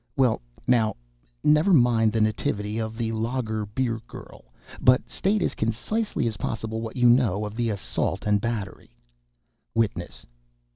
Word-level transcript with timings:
"Well, 0.17 0.41
now, 0.65 0.95
never 1.43 1.71
mind 1.75 2.11
the 2.11 2.21
nativity 2.21 2.79
of 2.79 2.97
the 2.97 3.11
lager 3.11 3.67
beer 3.67 3.99
girl, 4.07 4.45
but 4.81 5.07
state, 5.07 5.43
as 5.43 5.53
concisely 5.53 6.25
as 6.25 6.37
possible, 6.37 6.81
what 6.81 6.95
you 6.97 7.07
know 7.07 7.45
of 7.45 7.55
the 7.55 7.69
assault 7.69 8.25
and 8.25 8.41
battery." 8.41 8.97
WITNESS. 9.75 10.25